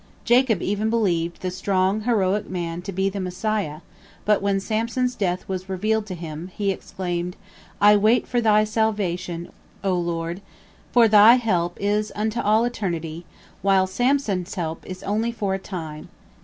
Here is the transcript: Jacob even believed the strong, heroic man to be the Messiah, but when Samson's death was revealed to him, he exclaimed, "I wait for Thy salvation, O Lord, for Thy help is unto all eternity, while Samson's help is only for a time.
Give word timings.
Jacob 0.25 0.63
even 0.63 0.89
believed 0.89 1.43
the 1.43 1.51
strong, 1.51 2.01
heroic 2.05 2.49
man 2.49 2.81
to 2.81 2.91
be 2.91 3.07
the 3.07 3.19
Messiah, 3.19 3.81
but 4.25 4.41
when 4.41 4.59
Samson's 4.59 5.13
death 5.13 5.47
was 5.47 5.69
revealed 5.69 6.07
to 6.07 6.15
him, 6.15 6.49
he 6.57 6.71
exclaimed, 6.71 7.35
"I 7.79 7.95
wait 7.95 8.27
for 8.27 8.41
Thy 8.41 8.63
salvation, 8.63 9.51
O 9.83 9.93
Lord, 9.93 10.41
for 10.91 11.07
Thy 11.07 11.35
help 11.35 11.77
is 11.79 12.11
unto 12.15 12.39
all 12.41 12.65
eternity, 12.65 13.27
while 13.61 13.85
Samson's 13.85 14.55
help 14.55 14.83
is 14.87 15.03
only 15.03 15.31
for 15.31 15.53
a 15.53 15.59
time. 15.59 16.09